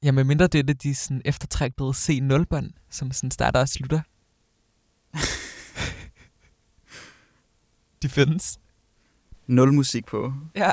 Ja, 0.05 0.13
med 0.13 0.25
mindre 0.25 0.47
det 0.47 0.59
er 0.59 0.63
det, 0.63 0.83
de 0.83 0.95
sådan 0.95 1.23
eftertræktede 1.25 1.91
C0-bånd, 1.91 2.71
som 2.91 3.13
sådan 3.13 3.31
starter 3.31 3.61
og 3.61 3.69
slutter. 3.69 4.01
de 8.03 8.09
findes. 8.09 8.59
Nul 9.47 9.73
musik 9.73 10.07
på. 10.07 10.33
Ja. 10.57 10.71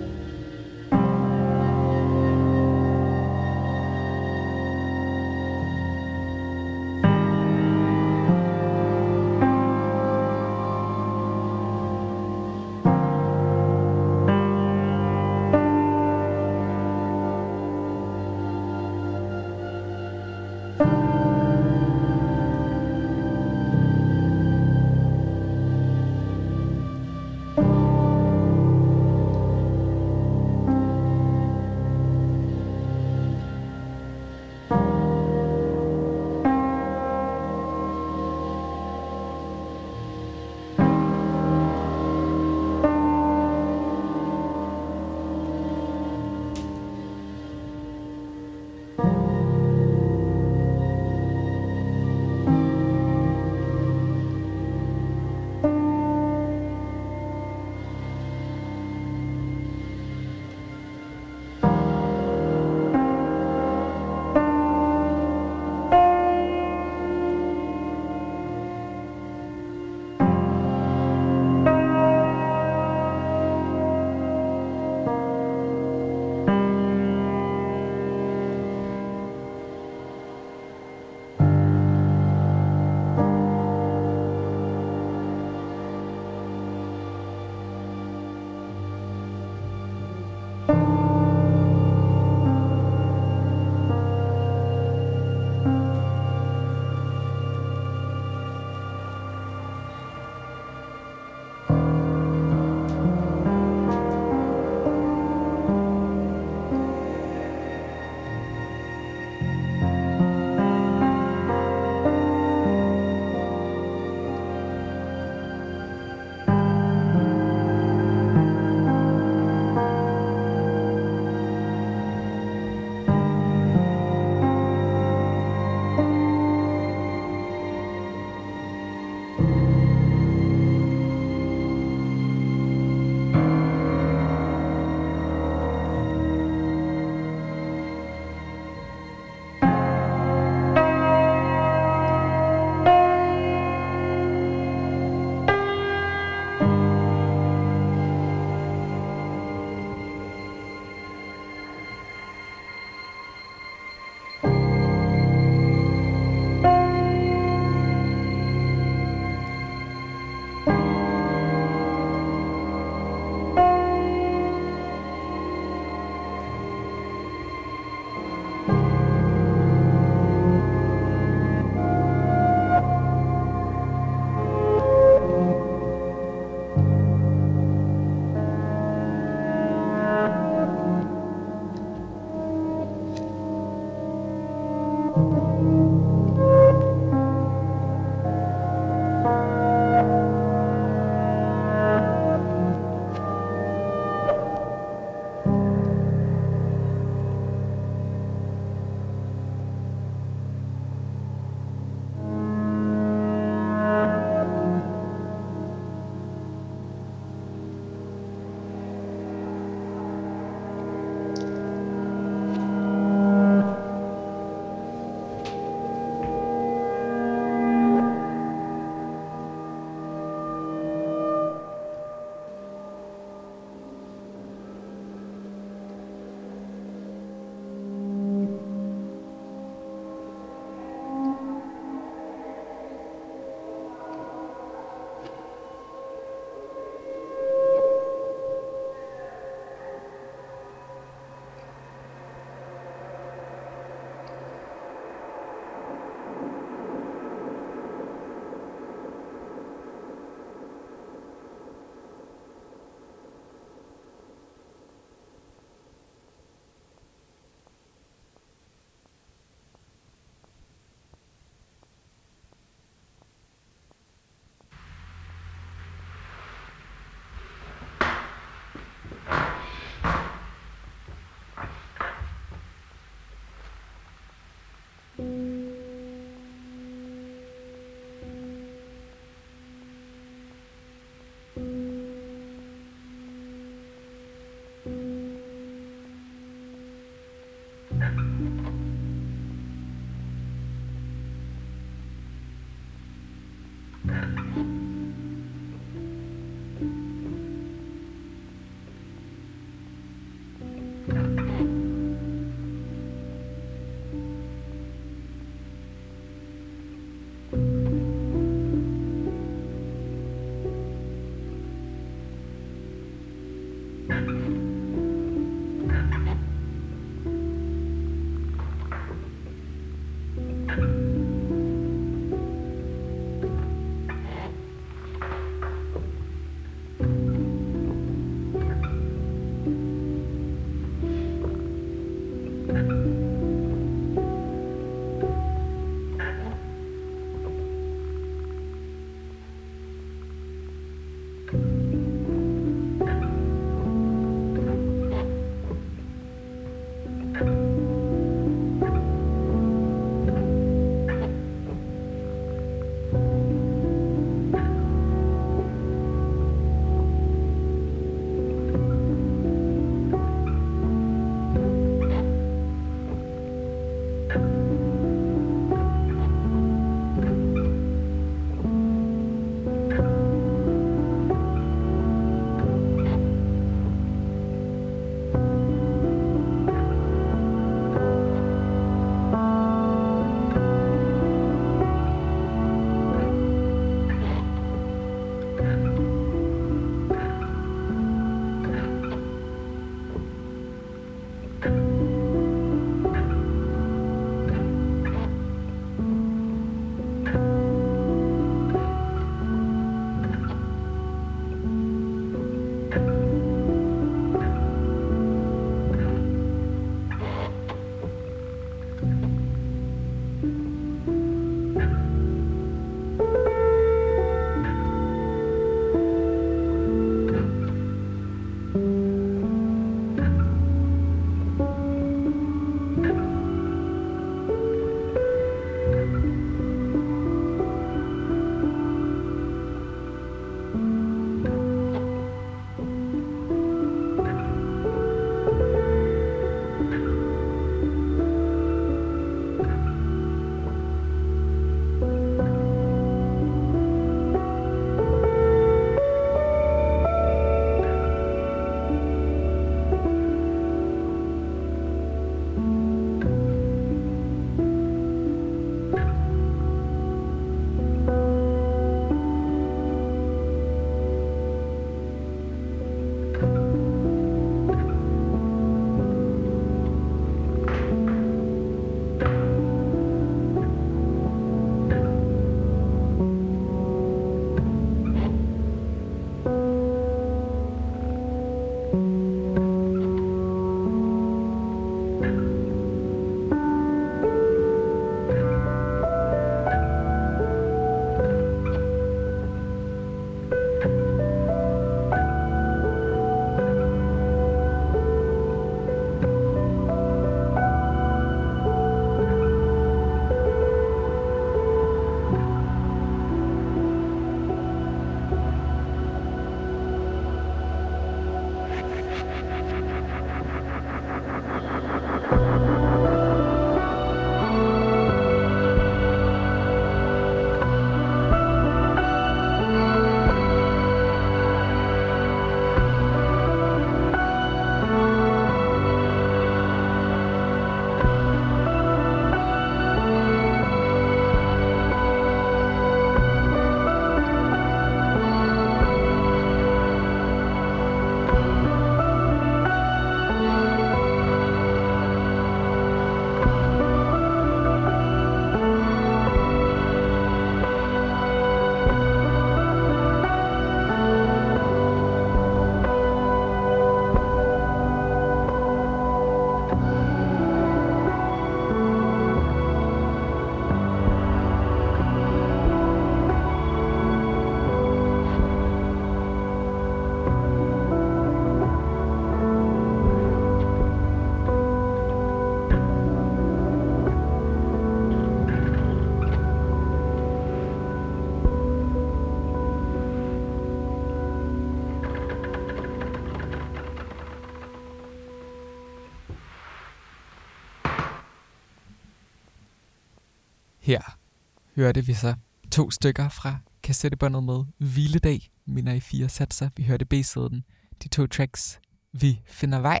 hørte 591.76 592.06
vi 592.06 592.14
så 592.14 592.34
to 592.72 592.90
stykker 592.90 593.28
fra 593.28 593.58
kassettebåndet 593.82 594.44
med 594.44 594.64
Hviledag, 594.78 595.50
minder 595.66 595.92
i 595.92 596.00
fire 596.00 596.28
satser. 596.28 596.68
Vi 596.76 596.82
hørte 596.82 597.04
B-siden, 597.04 597.64
de 598.02 598.08
to 598.08 598.26
tracks, 598.26 598.80
Vi 599.12 599.40
finder 599.46 599.78
vej, 599.80 600.00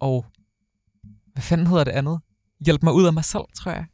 og 0.00 0.26
hvad 1.32 1.42
fanden 1.42 1.66
hedder 1.66 1.84
det 1.84 1.92
andet? 1.92 2.20
Hjælp 2.60 2.82
mig 2.82 2.92
ud 2.92 3.06
af 3.06 3.12
mig 3.12 3.24
selv, 3.24 3.42
tror 3.54 3.72
jeg. 3.72 3.86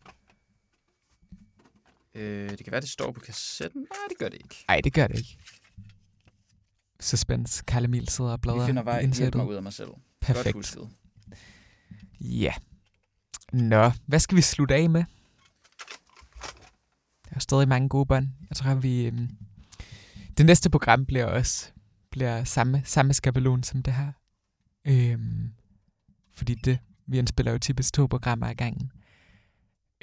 Øh, 2.14 2.50
det 2.50 2.64
kan 2.64 2.72
være, 2.72 2.80
det 2.80 2.88
står 2.88 3.12
på 3.12 3.20
kassetten. 3.20 3.80
Nej, 3.80 4.08
det 4.08 4.18
gør 4.18 4.28
det 4.28 4.34
ikke. 4.34 4.64
Nej, 4.68 4.80
det 4.84 4.92
gør 4.92 5.06
det 5.06 5.18
ikke. 5.18 5.38
Suspense. 7.00 7.64
Karl 7.66 7.84
Emil 7.84 8.08
sidder 8.08 8.30
og 8.32 8.40
bladrer 8.40 8.60
Vi 8.60 8.66
finder 8.66 8.82
vej, 8.82 9.06
hjælp 9.06 9.34
mig 9.34 9.46
ud 9.46 9.54
af 9.54 9.62
mig 9.62 9.72
selv. 9.72 9.88
Godt 9.88 10.00
Perfekt. 10.20 10.54
husket. 10.54 10.88
Ja. 12.20 12.54
Nå, 13.52 13.90
hvad 14.06 14.18
skal 14.18 14.36
vi 14.36 14.42
slutte 14.42 14.74
af 14.74 14.90
med? 14.90 15.04
Der 17.32 17.36
er 17.36 17.40
stadig 17.40 17.68
mange 17.68 17.88
gode 17.88 18.06
bånd. 18.06 18.28
Jeg 18.48 18.56
tror, 18.56 18.74
vi... 18.74 19.06
Øhm, 19.06 19.28
det 20.38 20.46
næste 20.46 20.70
program 20.70 21.06
bliver 21.06 21.26
også 21.26 21.72
bliver 22.10 22.44
samme, 22.44 22.82
samme 22.84 23.14
skabelon 23.14 23.62
som 23.62 23.82
det 23.82 23.94
her. 23.94 24.12
Øhm, 24.84 25.52
fordi 26.34 26.54
det, 26.54 26.78
vi 27.06 27.18
indspiller 27.18 27.52
jo 27.52 27.58
typisk 27.58 27.94
to 27.94 28.06
programmer 28.06 28.46
ad 28.46 28.54
gangen. 28.54 28.92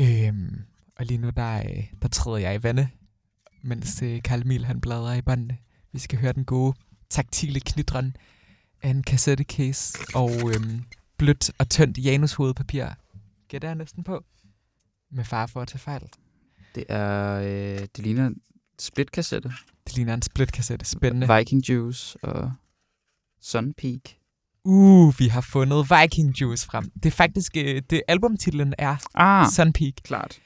Øhm, 0.02 0.62
og 0.96 1.06
lige 1.06 1.18
nu, 1.18 1.30
der, 1.30 1.60
øh, 1.60 1.84
der 2.02 2.08
træder 2.08 2.38
jeg 2.38 2.56
i 2.56 2.64
vandet, 2.64 2.90
mens 3.62 4.02
øh, 4.02 4.22
Karl 4.22 4.42
Emil 4.42 4.66
han 4.66 4.82
bladrer 4.82 5.14
i 5.14 5.22
båndene. 5.22 5.58
Vi 5.92 6.00
skal 6.00 6.20
høre 6.20 6.34
den 6.34 6.46
gode, 6.46 6.78
taktile 7.10 7.60
knitren 7.60 8.16
af 8.82 8.90
en 8.90 9.04
kassettecase 9.04 10.00
og 10.16 10.32
øhm, 10.32 10.84
blødt 11.18 11.52
og 11.58 11.70
tyndt 11.70 11.98
janushovedpapir. 11.98 12.86
Gætter 13.48 13.68
jeg 13.68 13.76
næsten 13.76 14.04
på. 14.04 14.24
Med 15.12 15.24
far 15.24 15.46
for 15.46 15.62
at 15.62 15.68
tage 15.68 15.80
fejl. 15.80 16.10
Det 16.76 16.84
er, 16.90 17.34
øh, 17.34 17.80
det 17.96 18.00
ligner 18.00 18.28
en 18.28 18.36
splitkassette. 18.80 19.52
Det 19.88 19.96
ligner 19.96 20.14
en 20.14 20.22
splitkassette. 20.22 20.86
Spændende. 20.86 21.36
Viking 21.38 21.70
Juice 21.70 22.18
og 22.24 22.52
Sun 23.42 23.74
Peak. 23.74 24.00
Uh, 24.66 25.20
vi 25.20 25.28
har 25.28 25.42
fundet 25.42 25.86
Viking 25.90 26.42
Juice 26.42 26.66
frem. 26.66 26.92
Det 27.04 27.06
er 27.06 27.12
faktisk, 27.12 27.58
øh, 27.58 27.82
det 27.90 28.02
albumtitlen 28.08 28.74
er 28.78 28.96
Ah, 29.14 29.48
Sun 29.52 29.74
Peak. 29.74 29.94
klart. 30.04 30.40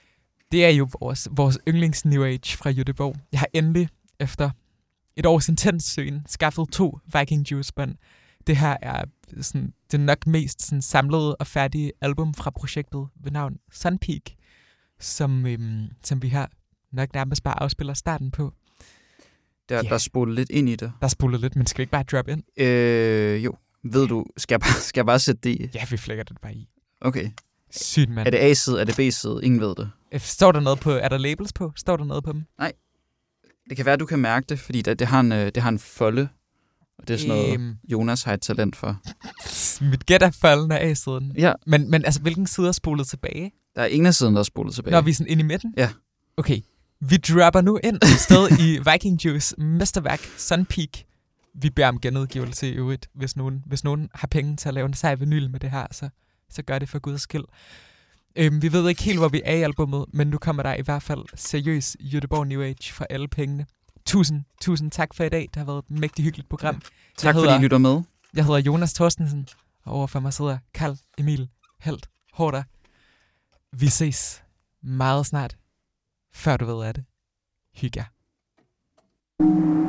Det 0.51 0.65
er 0.65 0.69
jo 0.69 0.87
vores, 0.99 1.27
vores 1.31 1.59
yndlings 1.67 2.05
New 2.05 2.23
Age 2.23 2.57
fra 2.57 2.69
Jødeborg. 2.69 3.15
Jeg 3.31 3.39
har 3.39 3.47
endelig, 3.53 3.89
efter 4.19 4.49
et 5.15 5.25
års 5.25 5.49
intens 5.49 5.83
søgen, 5.83 6.25
skaffet 6.27 6.69
to 6.71 6.99
Viking 7.19 7.51
Juice 7.51 7.73
bånd. 7.73 7.95
Det 8.47 8.57
her 8.57 8.77
er 8.81 9.03
sådan, 9.41 9.73
det 9.91 9.99
nok 9.99 10.27
mest 10.27 10.61
sådan, 10.61 10.81
samlede 10.81 11.35
og 11.35 11.47
færdige 11.47 11.91
album 12.01 12.33
fra 12.33 12.49
projektet 12.49 13.07
ved 13.23 13.31
navn 13.31 13.57
Sun 13.71 13.97
Peak, 13.97 14.21
som, 14.99 15.45
øhm, 15.45 15.87
som 16.03 16.21
vi 16.21 16.29
her 16.29 16.45
nok 16.91 17.13
nærmest 17.13 17.43
bare 17.43 17.63
afspiller 17.63 17.93
starten 17.93 18.31
på. 18.31 18.53
Der, 19.69 19.75
Ja. 19.75 19.81
der 19.81 19.93
er 19.93 19.97
spolet 19.97 20.35
lidt 20.35 20.49
ind 20.49 20.69
i 20.69 20.75
det. 20.75 20.91
Der 20.99 21.05
er 21.05 21.07
spolet 21.07 21.41
lidt, 21.41 21.55
men 21.55 21.65
skal 21.67 21.77
vi 21.77 21.81
ikke 21.81 21.91
bare 21.91 22.03
drop 22.03 22.27
ind? 22.27 22.43
Øh, 22.61 23.45
jo. 23.45 23.55
Ved 23.83 24.07
du, 24.07 24.25
skal 24.37 24.53
jeg 24.55 24.59
bare, 24.59 24.73
skal 24.81 24.99
jeg 24.99 25.05
bare 25.05 25.19
sætte 25.19 25.41
det 25.43 25.49
i? 25.49 25.69
Ja, 25.75 25.85
vi 25.89 25.97
flækker 25.97 26.23
det 26.23 26.37
bare 26.41 26.53
i. 26.55 26.69
Okay. 27.01 27.29
Sygt, 27.71 28.09
mand. 28.09 28.27
Er 28.27 28.31
det 28.31 28.37
A-side, 28.37 28.81
er 28.81 28.83
det 28.85 28.95
B-side? 28.95 29.39
Ingen 29.43 29.59
ved 29.61 29.75
det. 29.75 29.91
Øh, 30.11 30.19
Står 30.19 30.51
der 30.51 30.59
noget 30.59 30.79
på, 30.79 30.91
er 30.91 31.09
der 31.09 31.17
labels 31.17 31.53
på? 31.53 31.71
Står 31.75 31.97
der 31.97 32.03
noget 32.03 32.23
på 32.23 32.31
dem? 32.33 32.43
Det 33.69 33.77
kan 33.77 33.85
være, 33.85 33.97
du 33.97 34.05
kan 34.05 34.19
mærke 34.19 34.45
det, 34.49 34.59
fordi 34.59 34.81
det, 34.81 34.99
det, 34.99 35.07
har, 35.07 35.19
en, 35.19 35.31
øh, 35.31 35.45
det 35.55 35.57
har 35.63 35.69
en 35.69 35.79
folde. 35.79 36.29
Og 36.97 37.07
det 37.07 37.13
er 37.13 37.17
sådan 37.17 37.35
noget, 37.35 37.53
Øhm, 37.53 37.75
Jonas 37.91 38.23
har 38.23 38.33
et 38.33 38.41
talent 38.41 38.75
for. 38.75 39.01
mit 39.89 40.05
gæt 40.05 40.21
er 40.21 40.31
faldende 40.31 40.79
af 40.79 40.97
siden. 40.97 41.31
Ja, 41.37 41.53
Men, 41.67 41.91
men 41.91 42.05
altså, 42.05 42.21
hvilken 42.21 42.47
side 42.47 42.67
er 42.67 42.71
spolet 42.71 43.07
tilbage? 43.07 43.51
Der 43.75 43.81
er 43.81 43.85
ingen 43.85 44.05
af 44.07 44.13
siden, 44.15 44.33
der 44.33 44.39
er 44.39 44.43
spolet 44.43 44.73
tilbage. 44.75 44.91
Når 44.91 45.01
vi 45.01 45.09
er 45.09 45.13
sådan 45.15 45.31
ind 45.31 45.39
i 45.39 45.43
midten? 45.43 45.73
Ja. 45.77 45.89
Okay. 46.37 46.61
Vi 46.99 47.17
dropper 47.17 47.61
nu 47.61 47.79
ind 47.83 47.95
et 47.95 48.19
sted 48.19 48.59
i 48.59 48.79
Viking 48.91 49.25
Juice 49.25 49.55
mesterværk 49.61 50.19
Sun 50.37 50.65
Peak. 50.65 50.89
Vi 51.53 51.69
beder 51.69 51.87
om 51.87 51.99
genudgivelse 51.99 52.69
i 52.69 52.71
øvrigt. 52.71 53.09
Hvis 53.13 53.35
nogen, 53.35 53.63
hvis 53.65 53.83
nogen 53.83 54.09
har 54.13 54.27
penge 54.27 54.55
til 54.55 54.67
at 54.67 54.73
lave 54.73 54.85
en 54.85 54.93
sej 54.93 55.15
vinyl 55.15 55.49
med 55.49 55.59
det 55.59 55.71
her, 55.71 55.87
så, 55.91 56.09
så 56.49 56.61
gør 56.61 56.79
det 56.79 56.89
for 56.89 56.99
guds 56.99 57.21
skyld. 57.21 57.43
Øhm, 58.35 58.61
vi 58.61 58.71
ved 58.71 58.89
ikke 58.89 59.03
helt, 59.03 59.19
hvor 59.19 59.27
vi 59.27 59.41
er 59.45 59.55
i 59.55 59.61
albummet, 59.61 60.05
men 60.13 60.27
nu 60.27 60.37
kommer 60.37 60.63
der 60.63 60.73
i 60.73 60.81
hvert 60.81 61.03
fald 61.03 61.19
seriøs 61.35 61.97
Göteborg 62.01 62.43
New 62.43 62.61
Age 62.61 62.93
for 62.93 63.05
alle 63.09 63.27
pengene. 63.27 63.65
Tusind, 64.05 64.43
tusind 64.61 64.91
tak 64.91 65.13
for 65.13 65.23
i 65.23 65.29
dag. 65.29 65.41
Det 65.41 65.55
har 65.55 65.65
været 65.65 65.77
et 65.91 65.99
mægtigt 65.99 66.23
hyggeligt 66.23 66.49
program. 66.49 66.75
tak 66.75 67.25
jeg 67.25 67.33
fordi 67.33 67.45
hedder- 67.47 67.59
I 67.59 67.63
lytter 67.63 67.77
med. 67.77 68.01
Jeg 68.33 68.45
hedder 68.45 68.59
Jonas 68.59 68.93
Thorstensen, 68.93 69.47
og 69.85 69.93
overfor 69.93 70.19
mig 70.19 70.33
sidder 70.33 70.57
Karl 70.73 70.97
Emil 71.17 71.49
Helt 71.79 72.09
Hårder. 72.33 72.63
Vi 73.75 73.87
ses 73.87 74.43
meget 74.81 75.25
snart. 75.25 75.57
Før 76.33 76.57
du 76.57 76.65
ved 76.65 76.85
af 76.85 76.93
det. 76.93 77.05
Hygge 77.75 77.99
jer. 77.99 79.82